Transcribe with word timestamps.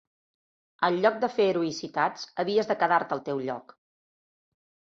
En 0.87 0.97
lloc 1.03 1.19
de 1.23 1.29
fer 1.33 1.45
heroïcitats, 1.51 2.25
havies 2.45 2.73
de 2.73 2.79
quedar-te 2.83 3.17
al 3.19 3.25
teu 3.31 3.45
lloc 3.51 3.77